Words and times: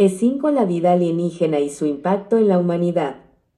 E5 0.00 0.50
La 0.50 0.64
vida 0.64 0.92
alienígena 0.92 1.60
y 1.60 1.68
su 1.68 1.84
impacto 1.84 2.38
en 2.38 2.48
la 2.48 2.58
humanidad. 2.58 3.16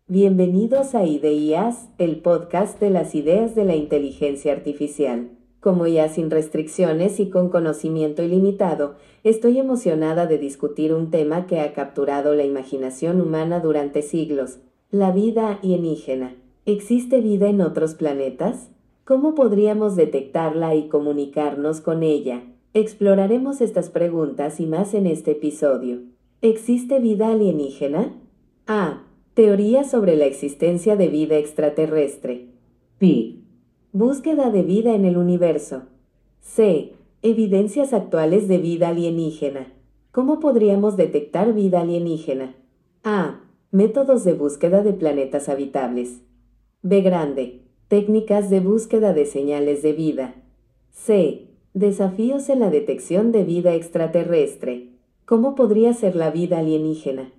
Bienvenidos 0.08 0.96
a 0.96 1.06
IDEIAS, 1.06 1.88
el 1.98 2.16
podcast 2.16 2.80
de 2.80 2.90
las 2.90 3.14
ideas 3.14 3.54
de 3.54 3.64
la 3.64 3.76
inteligencia 3.76 4.52
artificial. 4.52 5.30
Como 5.60 5.86
ya 5.86 6.08
sin 6.08 6.32
restricciones 6.32 7.20
y 7.20 7.30
con 7.30 7.48
conocimiento 7.48 8.24
ilimitado, 8.24 8.96
estoy 9.22 9.60
emocionada 9.60 10.26
de 10.26 10.38
discutir 10.38 10.92
un 10.92 11.12
tema 11.12 11.46
que 11.46 11.60
ha 11.60 11.72
capturado 11.74 12.34
la 12.34 12.42
imaginación 12.42 13.20
humana 13.20 13.60
durante 13.60 14.02
siglos, 14.02 14.58
la 14.90 15.12
vida 15.12 15.60
alienígena. 15.62 16.34
¿Existe 16.66 17.20
vida 17.20 17.50
en 17.50 17.60
otros 17.60 17.94
planetas? 17.94 18.68
¿Cómo 19.04 19.36
podríamos 19.36 19.94
detectarla 19.94 20.74
y 20.74 20.88
comunicarnos 20.88 21.80
con 21.80 22.02
ella? 22.02 22.42
Exploraremos 22.74 23.60
estas 23.60 23.90
preguntas 23.90 24.58
y 24.58 24.66
más 24.66 24.92
en 24.94 25.06
este 25.06 25.30
episodio. 25.30 26.00
¿Existe 26.44 26.98
vida 26.98 27.28
alienígena? 27.28 28.20
A. 28.66 29.04
Teoría 29.34 29.84
sobre 29.84 30.16
la 30.16 30.24
existencia 30.24 30.96
de 30.96 31.06
vida 31.06 31.36
extraterrestre. 31.36 32.48
B. 32.98 33.36
Búsqueda 33.92 34.50
de 34.50 34.64
vida 34.64 34.92
en 34.92 35.04
el 35.04 35.18
universo. 35.18 35.84
C. 36.40 36.94
Evidencias 37.22 37.92
actuales 37.92 38.48
de 38.48 38.58
vida 38.58 38.88
alienígena. 38.88 39.72
¿Cómo 40.10 40.40
podríamos 40.40 40.96
detectar 40.96 41.54
vida 41.54 41.82
alienígena? 41.82 42.56
A. 43.04 43.44
Métodos 43.70 44.24
de 44.24 44.32
búsqueda 44.32 44.82
de 44.82 44.94
planetas 44.94 45.48
habitables. 45.48 46.22
B. 46.82 47.02
Grande. 47.02 47.60
Técnicas 47.86 48.50
de 48.50 48.58
búsqueda 48.58 49.14
de 49.14 49.26
señales 49.26 49.82
de 49.82 49.92
vida. 49.92 50.34
C. 50.90 51.46
Desafíos 51.72 52.48
en 52.48 52.58
la 52.58 52.70
detección 52.70 53.30
de 53.30 53.44
vida 53.44 53.74
extraterrestre. 53.74 54.91
¿Cómo 55.24 55.54
podría 55.54 55.94
ser 55.94 56.16
la 56.16 56.30
vida 56.30 56.58
alienígena? 56.58 57.32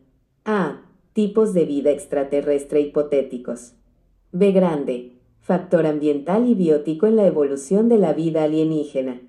A. 0.46 0.82
Tipos 1.12 1.54
de 1.54 1.66
vida 1.66 1.92
extraterrestre 1.92 2.80
hipotéticos. 2.80 3.74
B. 4.32 4.52
Grande. 4.54 5.12
Factor 5.42 5.86
ambiental 5.86 6.48
y 6.48 6.56
biótico 6.56 7.08
en 7.08 7.18
la 7.18 7.28
evolución 7.28 7.90
de 7.90 7.98
la 7.98 8.14
vida 8.14 8.46
alienígena. 8.46 9.22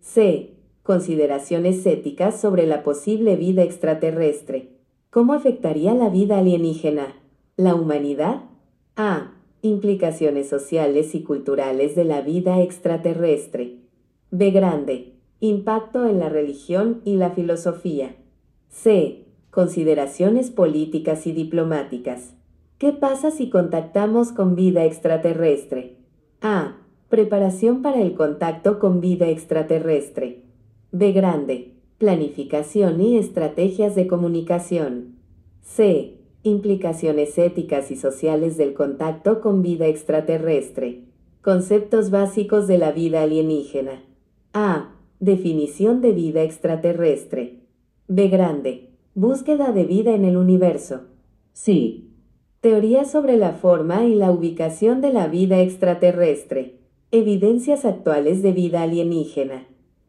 C. 0.00 0.54
Consideraciones 0.82 1.86
éticas 1.86 2.40
sobre 2.40 2.66
la 2.66 2.82
posible 2.82 3.36
vida 3.36 3.62
extraterrestre. 3.62 4.70
¿Cómo 5.10 5.32
afectaría 5.32 5.94
la 5.94 6.08
vida 6.08 6.38
alienígena? 6.38 7.14
¿La 7.56 7.76
humanidad? 7.76 8.42
A. 8.96 9.34
Implicaciones 9.62 10.48
sociales 10.48 11.14
y 11.14 11.22
culturales 11.22 11.94
de 11.94 12.04
la 12.04 12.22
vida 12.22 12.60
extraterrestre. 12.60 13.76
B. 14.32 14.50
Grande. 14.50 15.19
Impacto 15.42 16.06
en 16.06 16.18
la 16.18 16.28
religión 16.28 17.00
y 17.06 17.16
la 17.16 17.30
filosofía. 17.30 18.14
C. 18.68 19.24
Consideraciones 19.50 20.50
políticas 20.50 21.26
y 21.26 21.32
diplomáticas. 21.32 22.34
¿Qué 22.76 22.92
pasa 22.92 23.30
si 23.30 23.48
contactamos 23.48 24.32
con 24.32 24.54
vida 24.54 24.84
extraterrestre? 24.84 25.96
A. 26.42 26.76
Preparación 27.08 27.80
para 27.80 28.02
el 28.02 28.12
contacto 28.12 28.78
con 28.78 29.00
vida 29.00 29.28
extraterrestre. 29.28 30.42
B. 30.92 31.12
Grande. 31.12 31.72
Planificación 31.96 33.00
y 33.00 33.16
estrategias 33.16 33.94
de 33.94 34.06
comunicación. 34.06 35.16
C. 35.62 36.18
Implicaciones 36.42 37.38
éticas 37.38 37.90
y 37.90 37.96
sociales 37.96 38.58
del 38.58 38.74
contacto 38.74 39.40
con 39.40 39.62
vida 39.62 39.86
extraterrestre. 39.86 41.04
Conceptos 41.40 42.10
básicos 42.10 42.66
de 42.66 42.76
la 42.76 42.92
vida 42.92 43.22
alienígena. 43.22 44.04
A. 44.52 44.99
Definición 45.20 46.00
de 46.00 46.12
vida 46.12 46.42
extraterrestre. 46.44 47.58
B. 48.08 48.28
Grande. 48.28 48.88
Búsqueda 49.14 49.70
de 49.70 49.84
vida 49.84 50.14
en 50.14 50.24
el 50.24 50.38
universo. 50.38 51.02
Sí. 51.52 52.08
Teoría 52.62 53.04
sobre 53.04 53.36
la 53.36 53.52
forma 53.52 54.06
y 54.06 54.14
la 54.14 54.30
ubicación 54.30 55.02
de 55.02 55.12
la 55.12 55.26
vida 55.26 55.60
extraterrestre. 55.60 56.76
Evidencias 57.10 57.84
actuales 57.84 58.42
de 58.42 58.52
vida 58.52 58.80
alienígena. 58.80 59.66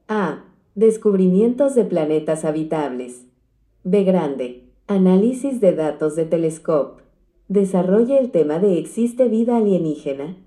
A. 0.08 0.46
Descubrimientos 0.76 1.76
de 1.76 1.84
planetas 1.84 2.46
habitables. 2.46 3.26
B. 3.84 4.06
Grande. 4.06 4.70
Análisis 4.88 5.60
de 5.60 5.74
datos 5.74 6.16
de 6.16 6.24
telescopio. 6.24 7.04
Desarrolla 7.50 8.18
el 8.18 8.32
tema 8.32 8.60
de 8.60 8.80
¿existe 8.80 9.28
vida 9.28 9.58
alienígena? 9.58 10.38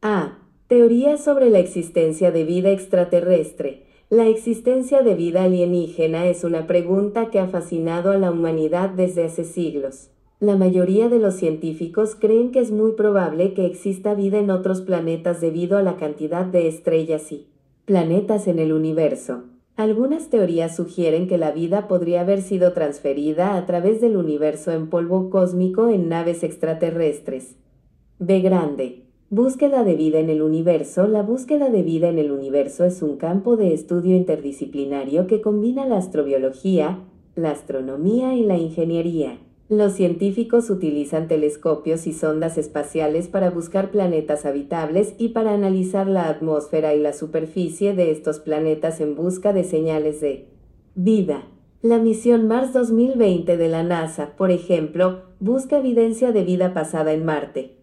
A. 0.00 0.38
Teoría 0.68 1.16
sobre 1.16 1.50
la 1.50 1.58
existencia 1.58 2.30
de 2.30 2.44
vida 2.44 2.70
extraterrestre 2.70 3.90
la 4.12 4.26
existencia 4.26 5.00
de 5.00 5.14
vida 5.14 5.44
alienígena 5.44 6.26
es 6.26 6.44
una 6.44 6.66
pregunta 6.66 7.30
que 7.30 7.40
ha 7.40 7.46
fascinado 7.46 8.10
a 8.10 8.18
la 8.18 8.30
humanidad 8.30 8.90
desde 8.90 9.24
hace 9.24 9.42
siglos. 9.42 10.10
La 10.38 10.54
mayoría 10.54 11.08
de 11.08 11.18
los 11.18 11.36
científicos 11.36 12.14
creen 12.14 12.52
que 12.52 12.58
es 12.58 12.70
muy 12.70 12.92
probable 12.92 13.54
que 13.54 13.64
exista 13.64 14.12
vida 14.12 14.38
en 14.38 14.50
otros 14.50 14.82
planetas 14.82 15.40
debido 15.40 15.78
a 15.78 15.82
la 15.82 15.96
cantidad 15.96 16.44
de 16.44 16.68
estrellas 16.68 17.32
y 17.32 17.48
planetas 17.86 18.48
en 18.48 18.58
el 18.58 18.74
universo. 18.74 19.44
Algunas 19.76 20.28
teorías 20.28 20.76
sugieren 20.76 21.26
que 21.26 21.38
la 21.38 21.50
vida 21.50 21.88
podría 21.88 22.20
haber 22.20 22.42
sido 22.42 22.74
transferida 22.74 23.56
a 23.56 23.64
través 23.64 24.02
del 24.02 24.18
universo 24.18 24.72
en 24.72 24.90
polvo 24.90 25.30
cósmico 25.30 25.88
en 25.88 26.10
naves 26.10 26.42
extraterrestres. 26.42 27.56
B 28.18 28.40
grande. 28.40 29.04
Búsqueda 29.34 29.82
de 29.82 29.94
vida 29.94 30.18
en 30.18 30.28
el 30.28 30.42
universo. 30.42 31.06
La 31.06 31.22
búsqueda 31.22 31.70
de 31.70 31.82
vida 31.82 32.10
en 32.10 32.18
el 32.18 32.32
universo 32.32 32.84
es 32.84 33.00
un 33.00 33.16
campo 33.16 33.56
de 33.56 33.72
estudio 33.72 34.14
interdisciplinario 34.14 35.26
que 35.26 35.40
combina 35.40 35.86
la 35.86 35.96
astrobiología, 35.96 36.98
la 37.34 37.52
astronomía 37.52 38.34
y 38.34 38.42
la 38.42 38.58
ingeniería. 38.58 39.38
Los 39.70 39.94
científicos 39.94 40.68
utilizan 40.68 41.28
telescopios 41.28 42.06
y 42.06 42.12
sondas 42.12 42.58
espaciales 42.58 43.28
para 43.28 43.48
buscar 43.48 43.90
planetas 43.90 44.44
habitables 44.44 45.14
y 45.16 45.30
para 45.30 45.54
analizar 45.54 46.08
la 46.08 46.28
atmósfera 46.28 46.94
y 46.94 47.00
la 47.00 47.14
superficie 47.14 47.94
de 47.94 48.10
estos 48.10 48.38
planetas 48.38 49.00
en 49.00 49.16
busca 49.16 49.54
de 49.54 49.64
señales 49.64 50.20
de 50.20 50.48
vida. 50.94 51.48
La 51.80 51.96
misión 51.96 52.48
Mars 52.48 52.74
2020 52.74 53.56
de 53.56 53.68
la 53.70 53.82
NASA, 53.82 54.36
por 54.36 54.50
ejemplo, 54.50 55.22
busca 55.40 55.78
evidencia 55.78 56.32
de 56.32 56.44
vida 56.44 56.74
pasada 56.74 57.14
en 57.14 57.24
Marte. 57.24 57.78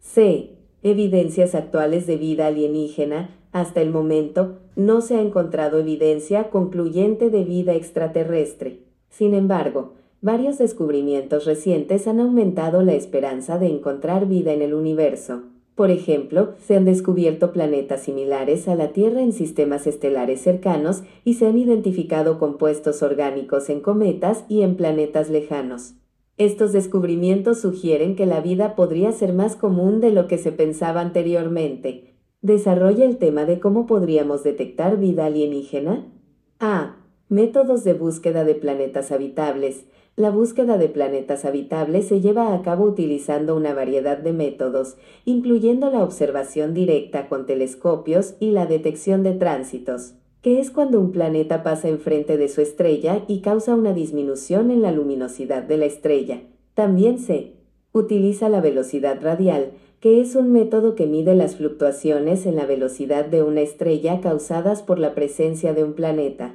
C 0.00 0.63
evidencias 0.84 1.54
actuales 1.54 2.06
de 2.06 2.16
vida 2.16 2.46
alienígena, 2.46 3.30
hasta 3.52 3.80
el 3.80 3.90
momento 3.90 4.58
no 4.76 5.00
se 5.00 5.16
ha 5.16 5.22
encontrado 5.22 5.78
evidencia 5.78 6.50
concluyente 6.50 7.30
de 7.30 7.44
vida 7.44 7.72
extraterrestre. 7.74 8.80
Sin 9.08 9.34
embargo, 9.34 9.94
varios 10.20 10.58
descubrimientos 10.58 11.46
recientes 11.46 12.06
han 12.06 12.20
aumentado 12.20 12.82
la 12.82 12.92
esperanza 12.92 13.58
de 13.58 13.68
encontrar 13.68 14.26
vida 14.26 14.52
en 14.52 14.60
el 14.60 14.74
universo. 14.74 15.42
Por 15.74 15.90
ejemplo, 15.90 16.54
se 16.64 16.76
han 16.76 16.84
descubierto 16.84 17.52
planetas 17.52 18.02
similares 18.02 18.68
a 18.68 18.74
la 18.74 18.92
Tierra 18.92 19.22
en 19.22 19.32
sistemas 19.32 19.86
estelares 19.86 20.40
cercanos 20.40 21.02
y 21.24 21.34
se 21.34 21.46
han 21.46 21.58
identificado 21.58 22.38
compuestos 22.38 23.02
orgánicos 23.02 23.70
en 23.70 23.80
cometas 23.80 24.44
y 24.48 24.62
en 24.62 24.76
planetas 24.76 25.30
lejanos. 25.30 25.94
Estos 26.36 26.72
descubrimientos 26.72 27.60
sugieren 27.60 28.16
que 28.16 28.26
la 28.26 28.40
vida 28.40 28.74
podría 28.74 29.12
ser 29.12 29.32
más 29.32 29.54
común 29.54 30.00
de 30.00 30.10
lo 30.10 30.26
que 30.26 30.36
se 30.36 30.50
pensaba 30.50 31.00
anteriormente. 31.00 32.14
Desarrolla 32.42 33.04
el 33.04 33.18
tema 33.18 33.44
de 33.44 33.60
cómo 33.60 33.86
podríamos 33.86 34.42
detectar 34.42 34.98
vida 34.98 35.26
alienígena. 35.26 36.12
A. 36.58 36.96
Métodos 37.28 37.84
de 37.84 37.94
búsqueda 37.94 38.44
de 38.44 38.56
planetas 38.56 39.12
habitables. 39.12 39.84
La 40.16 40.30
búsqueda 40.30 40.76
de 40.76 40.88
planetas 40.88 41.44
habitables 41.44 42.08
se 42.08 42.20
lleva 42.20 42.52
a 42.52 42.62
cabo 42.62 42.84
utilizando 42.84 43.56
una 43.56 43.72
variedad 43.72 44.18
de 44.18 44.32
métodos, 44.32 44.96
incluyendo 45.24 45.88
la 45.90 46.02
observación 46.02 46.74
directa 46.74 47.28
con 47.28 47.46
telescopios 47.46 48.34
y 48.40 48.50
la 48.50 48.66
detección 48.66 49.22
de 49.22 49.34
tránsitos 49.34 50.14
que 50.44 50.60
es 50.60 50.70
cuando 50.70 51.00
un 51.00 51.10
planeta 51.10 51.62
pasa 51.62 51.88
enfrente 51.88 52.36
de 52.36 52.50
su 52.50 52.60
estrella 52.60 53.24
y 53.28 53.40
causa 53.40 53.74
una 53.74 53.94
disminución 53.94 54.70
en 54.70 54.82
la 54.82 54.92
luminosidad 54.92 55.62
de 55.62 55.78
la 55.78 55.86
estrella. 55.86 56.42
También 56.74 57.18
se 57.18 57.54
utiliza 57.92 58.50
la 58.50 58.60
velocidad 58.60 59.22
radial, 59.22 59.70
que 60.00 60.20
es 60.20 60.36
un 60.36 60.52
método 60.52 60.96
que 60.96 61.06
mide 61.06 61.34
las 61.34 61.56
fluctuaciones 61.56 62.44
en 62.44 62.56
la 62.56 62.66
velocidad 62.66 63.24
de 63.24 63.42
una 63.42 63.62
estrella 63.62 64.20
causadas 64.20 64.82
por 64.82 64.98
la 64.98 65.14
presencia 65.14 65.72
de 65.72 65.82
un 65.82 65.94
planeta. 65.94 66.54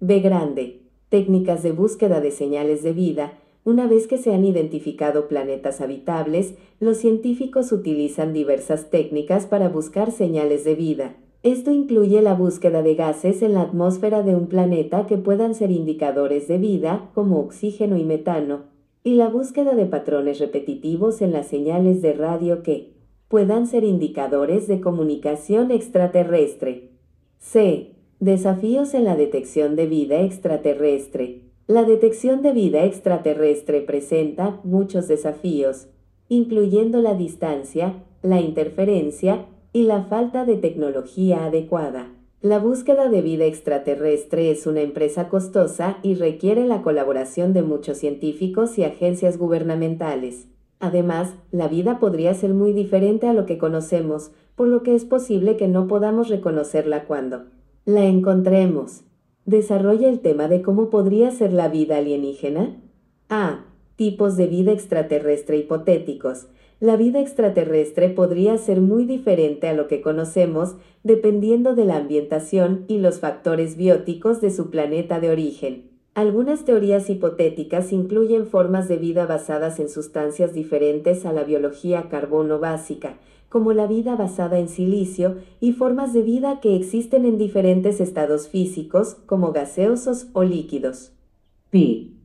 B 0.00 0.18
grande. 0.18 0.80
Técnicas 1.08 1.62
de 1.62 1.70
búsqueda 1.70 2.20
de 2.20 2.32
señales 2.32 2.82
de 2.82 2.92
vida. 2.92 3.38
Una 3.62 3.86
vez 3.86 4.08
que 4.08 4.18
se 4.18 4.34
han 4.34 4.44
identificado 4.44 5.28
planetas 5.28 5.80
habitables, 5.80 6.54
los 6.80 6.96
científicos 6.96 7.70
utilizan 7.70 8.32
diversas 8.32 8.90
técnicas 8.90 9.46
para 9.46 9.68
buscar 9.68 10.10
señales 10.10 10.64
de 10.64 10.74
vida. 10.74 11.14
Esto 11.42 11.70
incluye 11.70 12.20
la 12.20 12.34
búsqueda 12.34 12.82
de 12.82 12.94
gases 12.94 13.40
en 13.40 13.54
la 13.54 13.62
atmósfera 13.62 14.22
de 14.22 14.34
un 14.36 14.46
planeta 14.46 15.06
que 15.06 15.16
puedan 15.16 15.54
ser 15.54 15.70
indicadores 15.70 16.48
de 16.48 16.58
vida, 16.58 17.10
como 17.14 17.40
oxígeno 17.40 17.96
y 17.96 18.04
metano, 18.04 18.64
y 19.02 19.14
la 19.14 19.30
búsqueda 19.30 19.74
de 19.74 19.86
patrones 19.86 20.38
repetitivos 20.38 21.22
en 21.22 21.32
las 21.32 21.46
señales 21.46 22.02
de 22.02 22.12
radio 22.12 22.62
que 22.62 22.92
puedan 23.28 23.66
ser 23.66 23.84
indicadores 23.84 24.68
de 24.68 24.82
comunicación 24.82 25.70
extraterrestre. 25.70 26.90
C. 27.38 27.92
Desafíos 28.18 28.92
en 28.92 29.04
la 29.04 29.16
detección 29.16 29.76
de 29.76 29.86
vida 29.86 30.20
extraterrestre. 30.20 31.40
La 31.66 31.84
detección 31.84 32.42
de 32.42 32.52
vida 32.52 32.84
extraterrestre 32.84 33.80
presenta 33.80 34.60
muchos 34.62 35.08
desafíos, 35.08 35.86
incluyendo 36.28 37.00
la 37.00 37.14
distancia, 37.14 38.04
la 38.22 38.42
interferencia 38.42 39.46
y 39.72 39.84
la 39.84 40.04
falta 40.04 40.44
de 40.44 40.56
tecnología 40.56 41.44
adecuada. 41.44 42.08
La 42.42 42.58
búsqueda 42.58 43.08
de 43.08 43.20
vida 43.20 43.44
extraterrestre 43.44 44.50
es 44.50 44.66
una 44.66 44.80
empresa 44.80 45.28
costosa 45.28 45.98
y 46.02 46.14
requiere 46.14 46.64
la 46.64 46.80
colaboración 46.80 47.52
de 47.52 47.62
muchos 47.62 47.98
científicos 47.98 48.78
y 48.78 48.84
agencias 48.84 49.36
gubernamentales. 49.36 50.48
Además, 50.78 51.34
la 51.50 51.68
vida 51.68 51.98
podría 51.98 52.32
ser 52.32 52.54
muy 52.54 52.72
diferente 52.72 53.28
a 53.28 53.34
lo 53.34 53.44
que 53.44 53.58
conocemos, 53.58 54.30
por 54.56 54.68
lo 54.68 54.82
que 54.82 54.94
es 54.94 55.04
posible 55.04 55.58
que 55.58 55.68
no 55.68 55.86
podamos 55.86 56.28
reconocerla 56.28 57.04
cuando 57.04 57.44
la 57.84 58.04
encontremos. 58.06 59.02
Desarrolla 59.44 60.08
el 60.08 60.20
tema 60.20 60.48
de 60.48 60.62
cómo 60.62 60.88
podría 60.88 61.30
ser 61.30 61.52
la 61.52 61.68
vida 61.68 61.98
alienígena. 61.98 62.80
A. 63.28 63.59
Tipos 64.00 64.38
de 64.38 64.46
vida 64.46 64.72
extraterrestre 64.72 65.58
hipotéticos. 65.58 66.46
La 66.80 66.96
vida 66.96 67.20
extraterrestre 67.20 68.08
podría 68.08 68.56
ser 68.56 68.80
muy 68.80 69.04
diferente 69.04 69.68
a 69.68 69.74
lo 69.74 69.88
que 69.88 70.00
conocemos 70.00 70.76
dependiendo 71.02 71.74
de 71.74 71.84
la 71.84 71.98
ambientación 71.98 72.86
y 72.88 72.96
los 72.96 73.20
factores 73.20 73.76
bióticos 73.76 74.40
de 74.40 74.52
su 74.52 74.70
planeta 74.70 75.20
de 75.20 75.28
origen. 75.28 75.90
Algunas 76.14 76.64
teorías 76.64 77.10
hipotéticas 77.10 77.92
incluyen 77.92 78.46
formas 78.46 78.88
de 78.88 78.96
vida 78.96 79.26
basadas 79.26 79.78
en 79.78 79.90
sustancias 79.90 80.54
diferentes 80.54 81.26
a 81.26 81.34
la 81.34 81.44
biología 81.44 82.08
carbono 82.08 82.58
básica, 82.58 83.18
como 83.50 83.74
la 83.74 83.86
vida 83.86 84.16
basada 84.16 84.58
en 84.58 84.70
silicio, 84.70 85.36
y 85.60 85.74
formas 85.74 86.14
de 86.14 86.22
vida 86.22 86.60
que 86.62 86.74
existen 86.74 87.26
en 87.26 87.36
diferentes 87.36 88.00
estados 88.00 88.48
físicos, 88.48 89.18
como 89.26 89.52
gaseosos 89.52 90.28
o 90.32 90.42
líquidos. 90.42 91.12
Pi. 91.68 92.19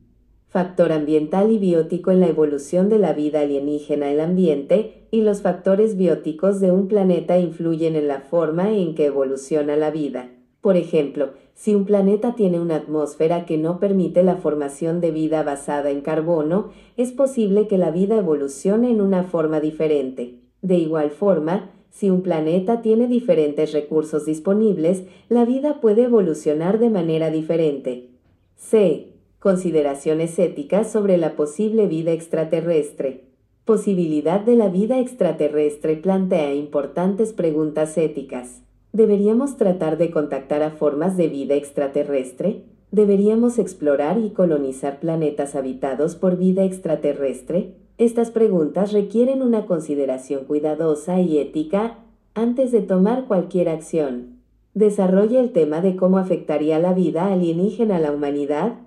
Factor 0.56 0.90
ambiental 0.90 1.52
y 1.52 1.58
biótico 1.58 2.12
en 2.12 2.20
la 2.20 2.28
evolución 2.28 2.88
de 2.88 2.98
la 2.98 3.12
vida 3.12 3.40
alienígena 3.40 4.10
el 4.10 4.20
ambiente 4.20 5.06
y 5.10 5.20
los 5.20 5.42
factores 5.42 5.98
bióticos 5.98 6.60
de 6.60 6.70
un 6.70 6.88
planeta 6.88 7.38
influyen 7.38 7.94
en 7.94 8.08
la 8.08 8.22
forma 8.22 8.72
en 8.72 8.94
que 8.94 9.04
evoluciona 9.04 9.76
la 9.76 9.90
vida. 9.90 10.30
Por 10.62 10.78
ejemplo, 10.78 11.32
si 11.52 11.74
un 11.74 11.84
planeta 11.84 12.36
tiene 12.36 12.58
una 12.58 12.76
atmósfera 12.76 13.44
que 13.44 13.58
no 13.58 13.78
permite 13.78 14.22
la 14.22 14.36
formación 14.36 15.02
de 15.02 15.10
vida 15.10 15.42
basada 15.42 15.90
en 15.90 16.00
carbono, 16.00 16.70
es 16.96 17.12
posible 17.12 17.68
que 17.68 17.76
la 17.76 17.90
vida 17.90 18.16
evolucione 18.16 18.90
en 18.90 19.02
una 19.02 19.24
forma 19.24 19.60
diferente. 19.60 20.36
De 20.62 20.76
igual 20.76 21.10
forma, 21.10 21.70
si 21.90 22.08
un 22.08 22.22
planeta 22.22 22.80
tiene 22.80 23.08
diferentes 23.08 23.74
recursos 23.74 24.24
disponibles, 24.24 25.02
la 25.28 25.44
vida 25.44 25.82
puede 25.82 26.04
evolucionar 26.04 26.78
de 26.78 26.88
manera 26.88 27.30
diferente. 27.30 28.08
C. 28.54 29.15
Consideraciones 29.46 30.40
éticas 30.40 30.90
sobre 30.90 31.18
la 31.18 31.36
posible 31.36 31.86
vida 31.86 32.10
extraterrestre. 32.10 33.26
Posibilidad 33.64 34.40
de 34.40 34.56
la 34.56 34.68
vida 34.68 34.98
extraterrestre 34.98 35.94
plantea 35.94 36.52
importantes 36.52 37.32
preguntas 37.32 37.96
éticas. 37.96 38.62
¿Deberíamos 38.92 39.56
tratar 39.56 39.98
de 39.98 40.10
contactar 40.10 40.64
a 40.64 40.72
formas 40.72 41.16
de 41.16 41.28
vida 41.28 41.54
extraterrestre? 41.54 42.64
¿Deberíamos 42.90 43.60
explorar 43.60 44.18
y 44.18 44.30
colonizar 44.30 44.98
planetas 44.98 45.54
habitados 45.54 46.16
por 46.16 46.36
vida 46.36 46.64
extraterrestre? 46.64 47.76
Estas 47.98 48.32
preguntas 48.32 48.92
requieren 48.92 49.42
una 49.42 49.66
consideración 49.66 50.44
cuidadosa 50.46 51.20
y 51.20 51.38
ética 51.38 51.98
antes 52.34 52.72
de 52.72 52.80
tomar 52.80 53.26
cualquier 53.26 53.68
acción. 53.68 54.40
Desarrolla 54.74 55.38
el 55.38 55.52
tema 55.52 55.82
de 55.82 55.94
cómo 55.94 56.18
afectaría 56.18 56.80
la 56.80 56.94
vida 56.94 57.32
alienígena 57.32 57.98
a 57.98 58.00
la 58.00 58.10
humanidad. 58.10 58.80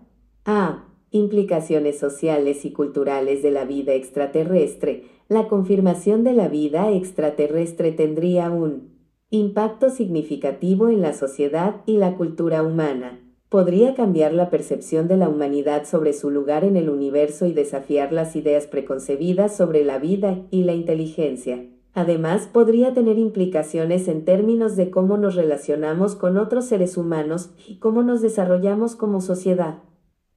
A. 0.46 0.86
Implicaciones 1.12 1.98
sociales 1.98 2.66
y 2.66 2.72
culturales 2.72 3.42
de 3.42 3.52
la 3.52 3.66
vida 3.66 3.94
extraterrestre. 3.94 5.06
La 5.28 5.48
confirmación 5.48 6.24
de 6.24 6.34
la 6.34 6.48
vida 6.48 6.92
extraterrestre 6.92 7.92
tendría 7.92 8.50
un 8.50 9.00
Impacto 9.32 9.92
significativo 9.92 10.90
en 10.90 11.04
la 11.04 11.14
sociedad 11.14 11.84
y 11.86 11.98
la 11.98 12.16
cultura 12.16 12.64
humana. 12.64 13.20
Podría 13.48 13.94
cambiar 13.94 14.34
la 14.34 14.50
percepción 14.50 15.08
de 15.08 15.18
la 15.18 15.30
humanidad 15.30 15.86
sobre 15.86 16.14
su 16.14 16.32
lugar 16.32 16.64
en 16.64 16.76
el 16.76 16.90
universo 16.90 17.46
y 17.46 17.54
desafiar 17.54 18.12
las 18.12 18.36
ideas 18.36 18.66
preconcebidas 18.66 19.56
sobre 19.56 19.86
la 19.86 20.00
vida 20.00 20.48
y 20.50 20.64
la 20.64 20.74
inteligencia. 20.74 21.64
Además, 21.94 22.50
podría 22.52 22.96
tener 22.96 23.20
implicaciones 23.20 24.08
en 24.08 24.26
términos 24.26 24.76
de 24.76 24.90
cómo 24.90 25.16
nos 25.18 25.36
relacionamos 25.36 26.16
con 26.16 26.38
otros 26.38 26.66
seres 26.66 26.98
humanos 26.98 27.52
y 27.68 27.78
cómo 27.78 28.02
nos 28.02 28.24
desarrollamos 28.24 28.96
como 28.96 29.22
sociedad. 29.22 29.84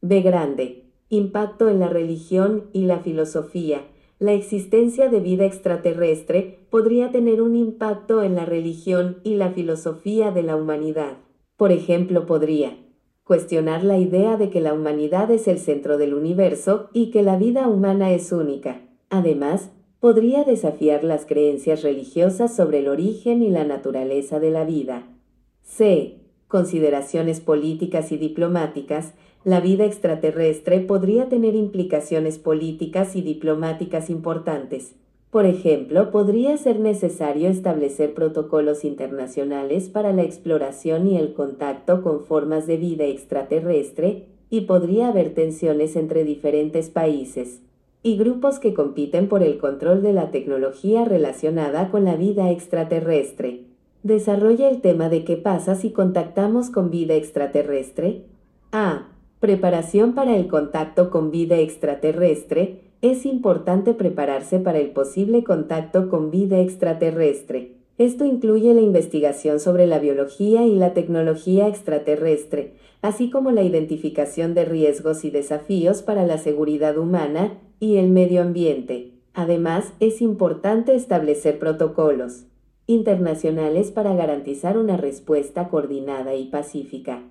B. 0.03 0.21
Grande. 0.21 0.85
Impacto 1.09 1.71
en 1.71 1.81
la 1.81 1.89
religión 1.89 2.65
y 2.75 2.83
la 2.83 3.01
filosofía 3.01 3.83
la 4.23 4.35
existencia 4.35 5.09
de 5.09 5.19
vida 5.19 5.47
extraterrestre 5.47 6.61
podría 6.71 7.11
tener 7.11 7.43
un 7.43 7.57
impacto 7.57 8.23
en 8.23 8.37
la 8.37 8.45
religión 8.45 9.17
y 9.25 9.35
la 9.35 9.51
filosofía 9.51 10.31
de 10.31 10.45
la 10.45 10.55
humanidad. 10.55 11.17
Por 11.57 11.73
ejemplo, 11.73 12.25
podría 12.25 12.77
cuestionar 13.25 13.83
la 13.83 13.99
idea 13.99 14.37
de 14.37 14.49
que 14.49 14.61
la 14.61 14.75
humanidad 14.75 15.29
es 15.33 15.49
el 15.49 15.59
centro 15.59 15.99
del 15.99 16.15
universo 16.15 16.89
y 16.93 17.11
que 17.11 17.25
la 17.25 17.37
vida 17.37 17.67
humana 17.67 18.13
es 18.13 18.31
única. 18.31 18.83
Además, 19.11 19.73
podría 19.99 20.45
desafiar 20.45 21.03
las 21.03 21.27
creencias 21.27 21.83
religiosas 21.83 22.55
sobre 22.55 22.79
el 22.79 22.87
origen 22.87 23.43
y 23.43 23.51
la 23.51 23.65
naturaleza 23.65 24.39
de 24.39 24.53
la 24.53 24.65
vida. 24.65 25.03
C. 25.65 26.21
Consideraciones 26.47 27.41
políticas 27.41 28.13
y 28.13 28.19
diplomáticas 28.19 29.15
la 29.45 29.61
vida 29.61 29.85
extraterrestre 29.85 30.81
podría 30.81 31.29
tener 31.29 31.55
implicaciones 31.55 32.39
políticas 32.39 33.17
y 33.17 33.23
diplomáticas 33.23 34.11
importantes. 34.11 34.95
Por 35.31 35.47
ejemplo, 35.47 36.11
podría 36.11 36.57
ser 36.59 36.79
necesario 36.79 37.49
establecer 37.49 38.13
protocolos 38.15 38.85
internacionales 38.85 39.89
para 39.89 40.13
la 40.13 40.23
exploración 40.23 41.07
y 41.07 41.17
el 41.17 41.33
contacto 41.33 42.03
con 42.03 42.25
formas 42.25 42.67
de 42.67 42.77
vida 42.77 43.07
extraterrestre, 43.07 44.27
y 44.51 44.63
podría 44.63 45.09
haber 45.09 45.33
tensiones 45.33 45.97
entre 45.97 46.25
diferentes 46.25 46.91
países 46.91 47.63
y 48.03 48.19
grupos 48.19 48.59
que 48.59 48.75
compiten 48.75 49.27
por 49.27 49.43
el 49.43 49.57
control 49.57 50.03
de 50.03 50.13
la 50.13 50.31
tecnología 50.31 51.07
relacionada 51.07 51.91
con 51.91 52.05
la 52.05 52.17
vida 52.17 52.51
extraterrestre. 52.51 53.65
Desarrolla 54.03 54.69
el 54.69 54.83
tema 54.83 55.09
de 55.09 55.25
qué 55.25 55.39
pasa 55.39 55.75
si 55.75 55.91
contactamos 55.91 56.69
con 56.69 56.91
vida 56.91 57.15
extraterrestre. 57.15 58.25
A. 58.73 59.12
Preparación 59.43 60.15
para 60.15 60.37
el 60.37 60.47
contacto 60.47 61.11
con 61.11 61.33
vida 61.33 61.59
extraterrestre. 61.59 62.79
Es 63.01 63.27
importante 63.27 63.93
prepararse 63.93 64.61
para 64.61 64.79
el 64.79 64.93
posible 64.93 65.43
contacto 65.43 66.09
con 66.09 66.31
vida 66.31 66.61
extraterrestre. 66.61 67.73
Esto 67.99 68.25
incluye 68.25 68.73
la 68.73 68.83
investigación 68.83 69.59
sobre 69.59 69.89
la 69.89 69.99
biología 69.99 70.65
y 70.65 70.77
la 70.77 70.95
tecnología 70.95 71.67
extraterrestre, 71.67 72.75
así 73.01 73.31
como 73.31 73.51
la 73.51 73.65
identificación 73.65 74.55
de 74.55 74.65
riesgos 74.65 75.25
y 75.25 75.31
desafíos 75.31 76.03
para 76.03 76.25
la 76.25 76.39
seguridad 76.39 76.97
humana 76.97 77.59
y 77.81 77.97
el 77.97 78.11
medio 78.11 78.43
ambiente. 78.43 79.11
Además, 79.35 79.93
es 79.99 80.23
importante 80.23 80.95
establecer 80.95 81.59
protocolos 81.59 82.45
internacionales 82.87 83.91
para 83.91 84.15
garantizar 84.15 84.79
una 84.79 84.97
respuesta 84.97 85.69
coordinada 85.69 86.37
y 86.37 86.45
pacífica. 86.45 87.25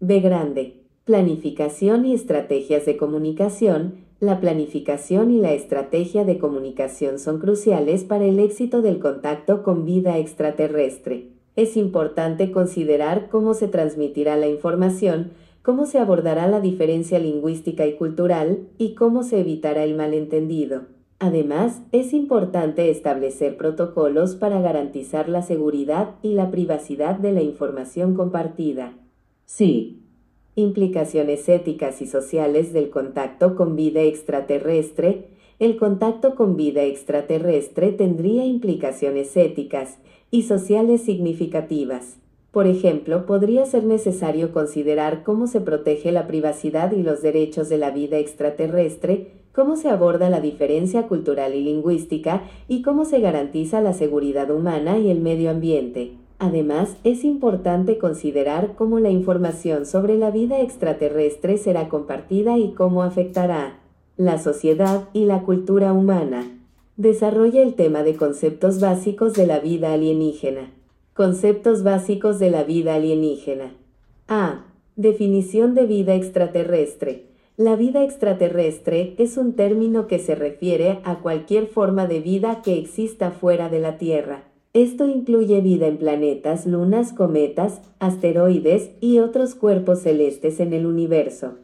B. 0.00 0.20
Grande. 0.20 0.79
Planificación 1.10 2.06
y 2.06 2.14
estrategias 2.14 2.86
de 2.86 2.96
comunicación. 2.96 3.94
La 4.20 4.38
planificación 4.38 5.32
y 5.32 5.40
la 5.40 5.52
estrategia 5.52 6.24
de 6.24 6.38
comunicación 6.38 7.18
son 7.18 7.40
cruciales 7.40 8.04
para 8.04 8.26
el 8.26 8.38
éxito 8.38 8.80
del 8.80 9.00
contacto 9.00 9.64
con 9.64 9.84
vida 9.84 10.18
extraterrestre. 10.18 11.26
Es 11.56 11.76
importante 11.76 12.52
considerar 12.52 13.28
cómo 13.28 13.54
se 13.54 13.66
transmitirá 13.66 14.36
la 14.36 14.46
información, 14.46 15.32
cómo 15.62 15.84
se 15.84 15.98
abordará 15.98 16.46
la 16.46 16.60
diferencia 16.60 17.18
lingüística 17.18 17.88
y 17.88 17.96
cultural 17.96 18.68
y 18.78 18.94
cómo 18.94 19.24
se 19.24 19.40
evitará 19.40 19.82
el 19.82 19.96
malentendido. 19.96 20.82
Además, 21.18 21.82
es 21.90 22.12
importante 22.12 22.88
establecer 22.88 23.56
protocolos 23.56 24.36
para 24.36 24.60
garantizar 24.60 25.28
la 25.28 25.42
seguridad 25.42 26.14
y 26.22 26.34
la 26.34 26.52
privacidad 26.52 27.16
de 27.16 27.32
la 27.32 27.42
información 27.42 28.14
compartida. 28.14 28.92
Sí, 29.44 29.99
implicaciones 30.54 31.48
éticas 31.48 32.02
y 32.02 32.06
sociales 32.06 32.72
del 32.72 32.90
contacto 32.90 33.56
con 33.56 33.76
vida 33.76 34.02
extraterrestre, 34.02 35.28
el 35.58 35.76
contacto 35.76 36.34
con 36.34 36.56
vida 36.56 36.82
extraterrestre 36.84 37.92
tendría 37.92 38.44
implicaciones 38.44 39.36
éticas 39.36 39.98
y 40.30 40.42
sociales 40.42 41.02
significativas. 41.02 42.16
Por 42.50 42.66
ejemplo, 42.66 43.26
podría 43.26 43.64
ser 43.66 43.84
necesario 43.84 44.52
considerar 44.52 45.22
cómo 45.22 45.46
se 45.46 45.60
protege 45.60 46.10
la 46.10 46.26
privacidad 46.26 46.92
y 46.92 47.02
los 47.02 47.22
derechos 47.22 47.68
de 47.68 47.78
la 47.78 47.90
vida 47.90 48.18
extraterrestre, 48.18 49.28
cómo 49.52 49.76
se 49.76 49.88
aborda 49.88 50.30
la 50.30 50.40
diferencia 50.40 51.06
cultural 51.06 51.54
y 51.54 51.62
lingüística 51.62 52.42
y 52.66 52.82
cómo 52.82 53.04
se 53.04 53.20
garantiza 53.20 53.80
la 53.80 53.92
seguridad 53.92 54.50
humana 54.50 54.98
y 54.98 55.10
el 55.10 55.20
medio 55.20 55.50
ambiente. 55.50 56.12
Además, 56.40 56.96
es 57.04 57.22
importante 57.22 57.98
considerar 57.98 58.74
cómo 58.74 58.98
la 58.98 59.10
información 59.10 59.84
sobre 59.84 60.16
la 60.16 60.30
vida 60.30 60.62
extraterrestre 60.62 61.58
será 61.58 61.90
compartida 61.90 62.56
y 62.56 62.72
cómo 62.72 63.02
afectará 63.02 63.78
la 64.16 64.38
sociedad 64.38 65.10
y 65.12 65.26
la 65.26 65.42
cultura 65.42 65.92
humana. 65.92 66.50
Desarrolla 66.96 67.60
el 67.60 67.74
tema 67.74 68.02
de 68.02 68.16
conceptos 68.16 68.80
básicos 68.80 69.34
de 69.34 69.46
la 69.46 69.60
vida 69.60 69.92
alienígena. 69.92 70.72
Conceptos 71.12 71.82
básicos 71.82 72.38
de 72.38 72.50
la 72.50 72.64
vida 72.64 72.94
alienígena. 72.94 73.74
A. 74.26 74.64
Definición 74.96 75.74
de 75.74 75.84
vida 75.84 76.14
extraterrestre. 76.14 77.26
La 77.58 77.76
vida 77.76 78.02
extraterrestre 78.02 79.14
es 79.18 79.36
un 79.36 79.52
término 79.56 80.06
que 80.06 80.18
se 80.18 80.34
refiere 80.34 81.00
a 81.04 81.16
cualquier 81.16 81.66
forma 81.66 82.06
de 82.06 82.20
vida 82.20 82.62
que 82.62 82.78
exista 82.78 83.30
fuera 83.30 83.68
de 83.68 83.80
la 83.80 83.98
Tierra. 83.98 84.49
Esto 84.72 85.08
incluye 85.08 85.60
vida 85.60 85.88
en 85.88 85.96
planetas, 85.96 86.64
lunas, 86.64 87.12
cometas, 87.12 87.80
asteroides 87.98 88.90
y 89.00 89.18
otros 89.18 89.56
cuerpos 89.56 90.02
celestes 90.02 90.60
en 90.60 90.72
el 90.72 90.86
universo. 90.86 91.54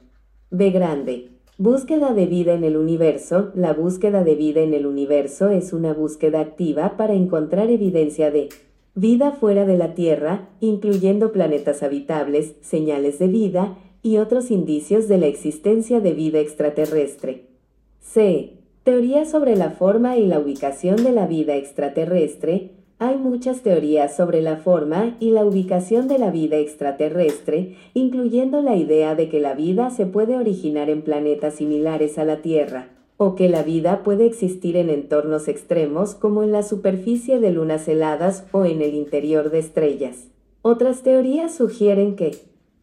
B 0.51 0.71
grande. 0.71 1.29
Búsqueda 1.57 2.15
de 2.15 2.27
vida 2.27 2.55
en 2.55 2.65
el 2.65 2.77
universo. 2.77 3.53
La 3.55 3.73
búsqueda 3.75 4.25
de 4.25 4.35
vida 4.35 4.61
en 4.63 4.75
el 4.75 4.87
universo 4.87 5.51
es 5.51 5.73
una 5.73 5.95
búsqueda 5.95 6.41
activa 6.41 6.97
para 6.97 7.15
encontrar 7.15 7.71
evidencia 7.71 8.33
de 8.33 8.49
vida 8.97 9.31
fuera 9.31 9.65
de 9.67 9.79
la 9.79 9.95
Tierra, 9.95 10.49
incluyendo 10.59 11.31
planetas 11.31 11.85
habitables, 11.85 12.57
señales 12.61 13.21
de 13.21 13.29
vida 13.29 13.79
y 14.03 14.17
otros 14.17 14.51
indicios 14.51 15.07
de 15.07 15.19
la 15.19 15.27
existencia 15.27 16.01
de 16.01 16.13
vida 16.13 16.41
extraterrestre. 16.41 17.45
C. 18.01 18.55
Teoría 18.83 19.27
sobre 19.27 19.55
la 19.55 19.71
forma 19.71 20.17
y 20.17 20.27
la 20.27 20.41
ubicación 20.41 20.97
de 20.97 21.13
la 21.13 21.27
vida 21.27 21.57
extraterrestre 21.57 22.75
hay 22.99 23.19
muchas 23.19 23.61
teorías 23.61 24.17
sobre 24.17 24.41
la 24.41 24.57
forma 24.57 25.17
y 25.21 25.31
la 25.31 25.45
ubicación 25.45 26.09
de 26.09 26.19
la 26.19 26.31
vida 26.31 26.57
extraterrestre, 26.57 27.76
incluyendo 27.93 28.62
la 28.62 28.75
idea 28.76 29.15
de 29.15 29.29
que 29.29 29.38
la 29.38 29.55
vida 29.55 29.91
se 29.91 30.07
puede 30.07 30.37
originar 30.37 30.88
en 30.88 31.03
planetas 31.03 31.57
similares 31.57 32.19
a 32.19 32.25
la 32.25 32.41
Tierra, 32.41 32.88
o 33.19 33.35
que 33.35 33.50
la 33.50 33.62
vida 33.62 34.03
puede 34.03 34.25
existir 34.25 34.79
en 34.79 34.88
entornos 34.88 35.47
extremos 35.47 36.15
como 36.15 36.43
en 36.43 36.53
la 36.53 36.62
superficie 36.62 37.38
de 37.38 37.50
lunas 37.50 37.87
heladas 37.87 38.47
o 38.53 38.65
en 38.65 38.81
el 38.81 38.95
interior 38.95 39.50
de 39.50 39.59
estrellas. 39.59 40.29
Otras 40.62 41.03
teorías 41.03 41.55
sugieren 41.55 42.17
que, 42.17 42.37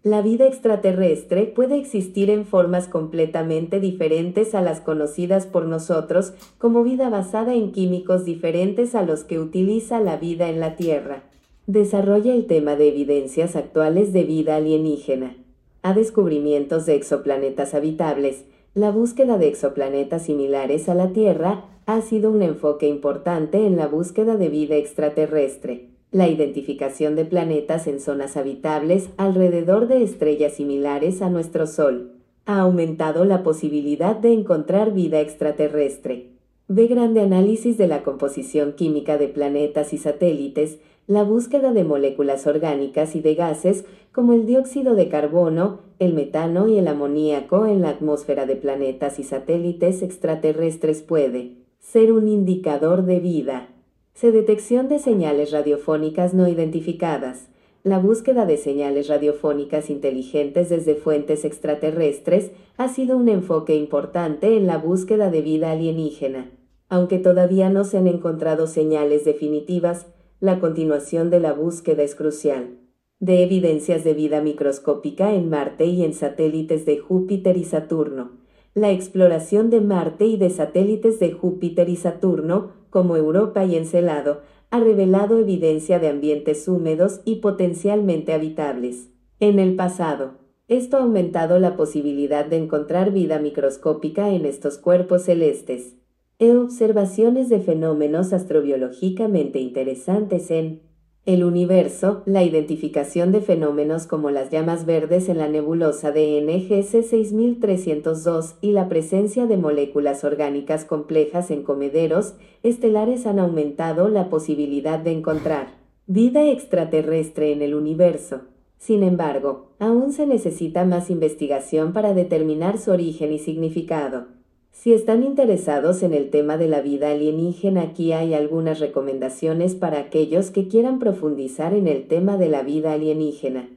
la 0.03 0.22
vida 0.22 0.45
extraterrestre 0.48 1.45
puede 1.45 1.77
existir 1.77 2.29
en 2.29 2.45
formas 2.45 2.89
completamente 2.89 3.79
diferentes 3.79 4.53
a 4.53 4.62
las 4.62 4.81
conocidas 4.81 5.48
por 5.48 5.65
nosotros 5.65 6.33
como 6.57 6.83
vida 6.83 7.10
basada 7.10 7.53
en 7.53 7.72
químicos 7.72 8.25
diferentes 8.25 8.95
a 8.95 9.03
los 9.03 9.24
que 9.24 9.39
utiliza 9.39 10.01
la 10.01 10.17
vida 10.17 10.50
en 10.50 10.60
la 10.60 10.75
Tierra. 10.75 11.24
Desarrolla 11.67 12.33
el 12.33 12.48
tema 12.48 12.75
de 12.75 12.89
evidencias 12.89 13.55
actuales 13.55 14.12
de 14.12 14.25
vida 14.25 14.57
alienígena. 14.57 15.38
A 15.83 15.93
descubrimientos 15.93 16.86
de 16.86 16.95
exoplanetas 16.95 17.74
habitables. 17.74 18.43
La 18.74 18.91
búsqueda 18.91 19.38
de 19.38 19.48
exoplanetas 19.48 20.25
similares 20.25 20.89
a 20.89 20.95
la 20.95 21.13
Tierra 21.13 21.63
ha 21.86 22.01
sido 22.01 22.29
un 22.29 22.41
enfoque 22.41 22.89
importante 22.89 23.65
en 23.65 23.77
la 23.77 23.88
búsqueda 23.88 24.36
de 24.36 24.50
vida 24.50 24.75
extraterrestre 24.75 25.92
la 26.13 26.29
identificación 26.29 27.15
de 27.15 27.25
planetas 27.25 27.88
en 27.88 28.00
zonas 28.00 28.38
habitables 28.38 29.10
alrededor 29.17 29.88
de 29.88 30.03
estrellas 30.03 30.53
similares 30.53 31.24
a 31.24 31.29
nuestro 31.29 31.65
Sol. 31.65 32.12
Ha 32.46 32.60
aumentado 32.60 33.25
la 33.25 33.41
posibilidad 33.41 34.15
de 34.15 34.32
encontrar 34.32 34.93
vida 34.93 35.20
extraterrestre. 35.22 36.29
Ve 36.67 36.86
grande 36.86 37.22
análisis 37.22 37.77
de 37.79 37.88
la 37.88 38.03
composición 38.03 38.74
química 38.74 39.17
de 39.17 39.27
planetas 39.27 39.91
y 39.91 39.98
satélites, 39.98 40.77
la 41.08 41.24
búsqueda 41.24 41.74
de 41.74 41.84
moléculas 41.84 42.46
orgánicas 42.46 43.15
y 43.15 43.22
de 43.22 43.34
gases 43.34 43.84
como 44.12 44.34
el 44.34 44.46
dióxido 44.46 44.93
de 44.93 45.10
carbono, 45.10 45.79
el 45.98 46.13
metano 46.13 46.67
y 46.67 46.77
el 46.77 46.88
amoníaco 46.88 47.65
en 47.65 47.82
la 47.82 47.89
atmósfera 47.89 48.46
de 48.46 48.55
planetas 48.55 49.17
y 49.17 49.24
satélites 49.24 50.03
extraterrestres 50.03 51.01
puede 51.01 51.58
ser 51.79 52.13
un 52.13 52.27
indicador 52.27 53.03
de 53.03 53.20
vida. 53.20 53.73
C. 54.13 54.32
Detección 54.32 54.89
de 54.89 55.00
señales 55.00 55.51
radiofónicas 55.51 56.36
no 56.36 56.48
identificadas. 56.48 57.50
La 57.84 57.98
búsqueda 57.98 58.46
de 58.46 58.58
señales 58.58 59.08
radiofónicas 59.08 59.89
inteligentes 59.89 60.70
desde 60.70 60.93
fuentes 60.93 61.43
extraterrestres 61.43 62.51
ha 62.77 62.89
sido 62.89 63.17
un 63.17 63.27
enfoque 63.27 63.75
importante 63.75 64.55
en 64.55 64.67
la 64.67 64.77
búsqueda 64.77 65.32
de 65.32 65.41
vida 65.41 65.72
alienígena. 65.72 66.51
Aunque 66.89 67.17
todavía 67.17 67.72
no 67.72 67.86
se 67.86 67.98
han 67.98 68.08
encontrado 68.08 68.67
señales 68.67 69.25
definitivas, 69.25 70.05
la 70.39 70.60
continuación 70.60 71.32
de 71.32 71.39
la 71.39 71.53
búsqueda 71.53 72.03
es 72.03 72.13
crucial. 72.13 72.77
De 73.20 73.41
evidencias 73.41 74.03
de 74.03 74.13
vida 74.13 74.41
microscópica 74.41 75.34
en 75.34 75.50
Marte 75.50 75.86
y 75.86 76.03
en 76.03 76.13
satélites 76.13 76.86
de 76.86 77.00
Júpiter 77.00 77.58
y 77.58 77.63
Saturno. 77.63 78.43
La 78.75 78.91
exploración 78.91 79.72
de 79.72 79.82
Marte 79.82 80.25
y 80.25 80.38
de 80.38 80.51
satélites 80.51 81.20
de 81.20 81.32
Júpiter 81.32 81.89
y 81.89 81.96
Saturno 81.96 82.82
como 82.93 83.17
Europa 83.17 83.65
y 83.65 83.75
Encelado, 83.75 84.41
ha 84.69 84.79
revelado 84.79 85.39
evidencia 85.39 85.97
de 85.97 86.09
ambientes 86.09 86.67
húmedos 86.67 87.21
y 87.25 87.38
potencialmente 87.38 88.33
habitables. 88.33 89.09
En 89.39 89.57
el 89.57 89.75
pasado, 89.75 90.35
esto 90.67 90.97
ha 90.97 91.01
aumentado 91.01 91.57
la 91.57 91.75
posibilidad 91.75 92.45
de 92.45 92.57
encontrar 92.57 93.12
vida 93.12 93.39
microscópica 93.39 94.29
en 94.29 94.45
estos 94.45 94.77
cuerpos 94.77 95.23
celestes. 95.23 95.95
He 96.38 96.55
observaciones 96.55 97.50
de 97.50 97.62
fenómenos 97.62 98.31
astrobiológicamente 98.31 99.57
interesantes 99.57 100.51
en 100.51 100.83
el 101.25 101.46
universo, 101.46 102.22
la 102.25 102.44
identificación 102.44 103.32
de 103.32 103.39
fenómenos 103.39 104.08
como 104.08 104.30
las 104.30 104.50
llamas 104.50 104.86
verdes 104.86 105.30
en 105.30 105.38
la 105.38 105.48
nebulosa 105.48 106.12
de 106.12 106.42
NGC 106.42 107.01
6302 107.01 108.56
y 108.60 108.74
la 108.74 108.89
presencia 108.89 109.46
de 109.46 109.56
moléculas 109.56 110.25
orgánicas 110.25 110.84
complejas 110.84 111.50
en 111.50 111.63
comederos 111.63 112.34
estelares 112.62 113.25
han 113.25 113.39
aumentado 113.39 114.10
la 114.10 114.30
posibilidad 114.30 115.00
de 115.00 115.12
encontrar 115.12 115.82
vida 116.08 116.44
extraterrestre 116.50 117.53
en 117.53 117.62
el 117.62 117.74
universo. 117.74 118.42
Sin 118.77 119.01
embargo, 119.01 119.72
aún 119.80 120.12
se 120.12 120.27
necesita 120.27 120.84
más 120.84 121.10
investigación 121.10 121.94
para 121.94 122.13
determinar 122.13 122.77
su 122.77 122.92
origen 122.92 123.32
y 123.32 123.39
significado. 123.39 124.25
Si 124.74 124.92
están 124.92 125.24
interesados 125.24 126.01
en 126.01 126.13
el 126.13 126.32
tema 126.32 126.58
de 126.58 126.68
la 126.68 126.82
vida 126.82 127.12
alienígena, 127.12 127.84
aquí 127.84 128.12
hay 128.12 128.34
algunas 128.34 128.80
recomendaciones 128.80 129.75
para 129.75 130.00
aquellos 130.00 130.50
que 130.50 130.68
quieran 130.68 131.00
profundizar 131.00 131.74
en 131.74 131.88
el 131.88 132.08
tema 132.08 132.38
de 132.38 132.50
la 132.50 132.63
vida 132.63 132.92
alienígena. 132.92 133.70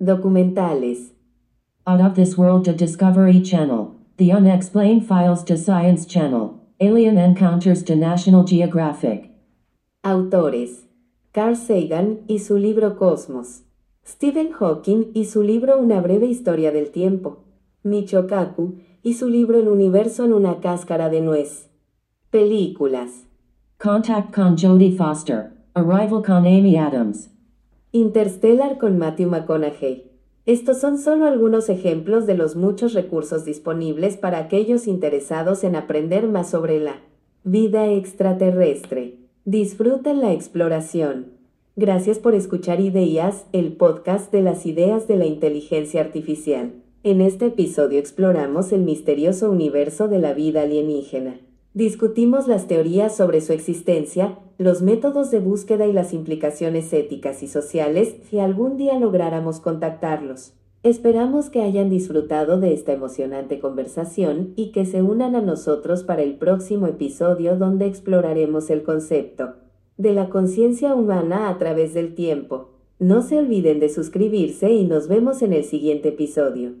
Documentales. 0.00 1.14
Out 1.86 2.00
of 2.00 2.14
This 2.14 2.36
World 2.36 2.64
to 2.64 2.72
Discovery 2.72 3.40
Channel, 3.40 3.94
The 4.16 4.34
Unexplained 4.34 5.06
Files 5.06 5.44
to 5.44 5.56
Science 5.56 6.06
Channel, 6.06 6.60
Alien 6.80 7.18
Encounters 7.18 7.84
to 7.84 7.94
National 7.94 8.44
Geographic. 8.44 9.30
Autores. 10.02 10.88
Carl 11.30 11.56
Sagan 11.56 12.18
y 12.26 12.40
su 12.40 12.58
libro 12.58 12.96
Cosmos. 12.96 13.62
Stephen 14.04 14.50
Hawking 14.50 15.12
y 15.14 15.24
su 15.26 15.42
libro 15.42 15.78
Una 15.78 16.00
breve 16.00 16.26
historia 16.26 16.72
del 16.72 16.90
tiempo. 16.90 17.44
Michio 17.84 18.26
Kaku 18.26 18.74
y 19.02 19.14
su 19.14 19.28
libro 19.28 19.58
El 19.58 19.68
universo 19.68 20.24
en 20.24 20.32
una 20.32 20.60
cáscara 20.60 21.08
de 21.08 21.20
nuez. 21.20 21.68
Películas. 22.30 23.26
Contact 23.78 24.32
con 24.32 24.56
Jodie 24.56 24.96
Foster. 24.96 25.52
Arrival 25.74 26.22
con 26.22 26.46
Amy 26.46 26.76
Adams. 26.76 27.30
Interstellar 27.90 28.78
con 28.78 28.98
Matthew 28.98 29.28
McConaughey. 29.28 30.10
Estos 30.46 30.80
son 30.80 30.98
solo 30.98 31.26
algunos 31.26 31.68
ejemplos 31.68 32.26
de 32.26 32.36
los 32.36 32.56
muchos 32.56 32.94
recursos 32.94 33.44
disponibles 33.44 34.16
para 34.16 34.38
aquellos 34.38 34.86
interesados 34.86 35.64
en 35.64 35.76
aprender 35.76 36.28
más 36.28 36.50
sobre 36.50 36.78
la 36.78 37.00
vida 37.42 37.86
extraterrestre. 37.86 39.18
Disfruten 39.44 40.20
la 40.20 40.32
exploración. 40.32 41.32
Gracias 41.74 42.18
por 42.18 42.34
escuchar 42.34 42.80
Ideas, 42.80 43.46
el 43.52 43.72
podcast 43.72 44.30
de 44.30 44.42
las 44.42 44.66
ideas 44.66 45.08
de 45.08 45.16
la 45.16 45.26
inteligencia 45.26 46.00
artificial. 46.00 46.81
En 47.04 47.20
este 47.20 47.46
episodio 47.46 47.98
exploramos 47.98 48.70
el 48.70 48.82
misterioso 48.82 49.50
universo 49.50 50.06
de 50.06 50.20
la 50.20 50.34
vida 50.34 50.62
alienígena. 50.62 51.40
Discutimos 51.74 52.46
las 52.46 52.68
teorías 52.68 53.16
sobre 53.16 53.40
su 53.40 53.52
existencia, 53.52 54.38
los 54.56 54.82
métodos 54.82 55.32
de 55.32 55.40
búsqueda 55.40 55.88
y 55.88 55.92
las 55.92 56.12
implicaciones 56.12 56.92
éticas 56.92 57.42
y 57.42 57.48
sociales 57.48 58.14
si 58.30 58.38
algún 58.38 58.76
día 58.76 59.00
lográramos 59.00 59.58
contactarlos. 59.58 60.52
Esperamos 60.84 61.50
que 61.50 61.62
hayan 61.62 61.90
disfrutado 61.90 62.60
de 62.60 62.72
esta 62.72 62.92
emocionante 62.92 63.58
conversación 63.58 64.52
y 64.54 64.70
que 64.70 64.86
se 64.86 65.02
unan 65.02 65.34
a 65.34 65.40
nosotros 65.40 66.04
para 66.04 66.22
el 66.22 66.36
próximo 66.36 66.86
episodio 66.86 67.56
donde 67.56 67.86
exploraremos 67.86 68.70
el 68.70 68.84
concepto 68.84 69.54
de 69.96 70.12
la 70.12 70.28
conciencia 70.28 70.94
humana 70.94 71.48
a 71.48 71.58
través 71.58 71.94
del 71.94 72.14
tiempo. 72.14 72.68
No 73.00 73.22
se 73.22 73.38
olviden 73.38 73.80
de 73.80 73.88
suscribirse 73.88 74.70
y 74.70 74.86
nos 74.86 75.08
vemos 75.08 75.42
en 75.42 75.52
el 75.52 75.64
siguiente 75.64 76.10
episodio. 76.10 76.74